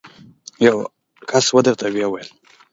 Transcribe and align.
یو 0.65 0.77
کس 1.29 1.45
ودرېد 1.55 1.81
او 1.85 1.91
ویې 1.93 2.07
ویل. 2.09 2.29